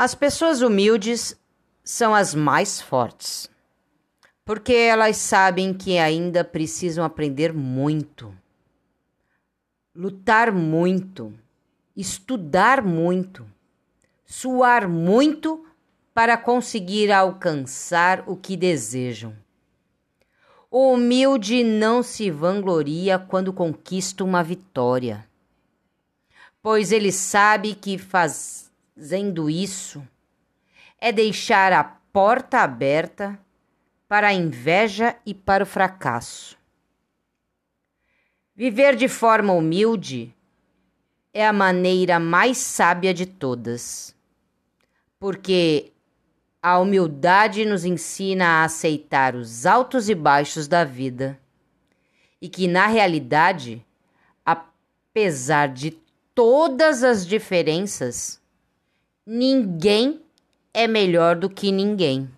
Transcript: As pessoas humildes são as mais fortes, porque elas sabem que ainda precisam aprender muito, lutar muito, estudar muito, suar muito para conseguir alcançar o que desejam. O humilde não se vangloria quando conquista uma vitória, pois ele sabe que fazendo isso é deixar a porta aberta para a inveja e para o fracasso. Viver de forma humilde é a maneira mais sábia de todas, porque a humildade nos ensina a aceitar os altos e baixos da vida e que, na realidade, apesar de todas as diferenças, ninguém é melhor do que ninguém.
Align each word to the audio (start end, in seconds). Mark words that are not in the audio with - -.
As 0.00 0.14
pessoas 0.14 0.62
humildes 0.62 1.36
são 1.82 2.14
as 2.14 2.32
mais 2.32 2.80
fortes, 2.80 3.50
porque 4.44 4.72
elas 4.72 5.16
sabem 5.16 5.74
que 5.74 5.98
ainda 5.98 6.44
precisam 6.44 7.04
aprender 7.04 7.52
muito, 7.52 8.32
lutar 9.92 10.52
muito, 10.52 11.34
estudar 11.96 12.80
muito, 12.80 13.44
suar 14.24 14.88
muito 14.88 15.66
para 16.14 16.36
conseguir 16.36 17.10
alcançar 17.10 18.22
o 18.28 18.36
que 18.36 18.56
desejam. 18.56 19.34
O 20.70 20.92
humilde 20.92 21.64
não 21.64 22.04
se 22.04 22.30
vangloria 22.30 23.18
quando 23.18 23.52
conquista 23.52 24.22
uma 24.22 24.44
vitória, 24.44 25.28
pois 26.62 26.92
ele 26.92 27.10
sabe 27.10 27.74
que 27.74 27.98
fazendo 28.98 29.48
isso 29.48 30.04
é 31.00 31.12
deixar 31.12 31.72
a 31.72 31.84
porta 31.84 32.58
aberta 32.58 33.38
para 34.08 34.28
a 34.28 34.34
inveja 34.34 35.16
e 35.24 35.32
para 35.32 35.62
o 35.62 35.66
fracasso. 35.66 36.58
Viver 38.56 38.96
de 38.96 39.06
forma 39.06 39.52
humilde 39.52 40.34
é 41.32 41.46
a 41.46 41.52
maneira 41.52 42.18
mais 42.18 42.58
sábia 42.58 43.14
de 43.14 43.24
todas, 43.24 44.16
porque 45.20 45.92
a 46.60 46.80
humildade 46.80 47.64
nos 47.64 47.84
ensina 47.84 48.46
a 48.46 48.64
aceitar 48.64 49.36
os 49.36 49.64
altos 49.64 50.08
e 50.08 50.14
baixos 50.14 50.66
da 50.66 50.82
vida 50.82 51.38
e 52.42 52.48
que, 52.48 52.66
na 52.66 52.88
realidade, 52.88 53.86
apesar 54.44 55.68
de 55.68 55.92
todas 56.34 57.04
as 57.04 57.24
diferenças, 57.24 58.40
ninguém 59.30 60.22
é 60.72 60.88
melhor 60.88 61.36
do 61.36 61.50
que 61.50 61.70
ninguém. 61.70 62.30